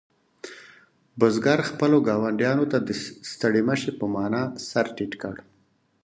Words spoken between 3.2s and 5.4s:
ستړي مه شي په مانا سر ټیټ کړ.